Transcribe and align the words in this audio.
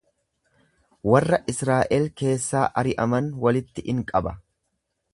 Warra 1.09 1.39
Israa'el 1.53 2.09
keessaa 2.23 2.65
ari'aman 2.83 3.31
walitti 3.45 3.89
in 3.95 4.05
qaba. 4.13 4.39